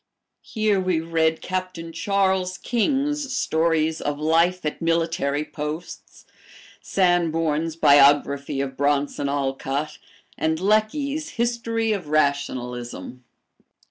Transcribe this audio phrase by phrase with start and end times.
[0.41, 6.25] Here we read Captain Charles King's stories of life at military posts,
[6.81, 9.99] Sanborn's "Biography of Bronson Alcott,"
[10.39, 13.25] and Lecky's "History of Rationalism."